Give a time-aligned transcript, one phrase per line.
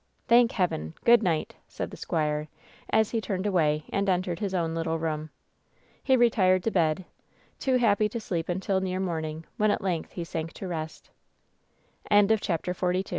[0.27, 0.95] "Thank Heaven!
[1.03, 2.47] Good night," said the squire,
[2.89, 5.29] as he turned away and entered his own little room.
[6.03, 7.05] He retired to bed,
[7.59, 11.11] too happy to sleep until near morn ing, when at length he sank to rest
[12.11, 12.27] C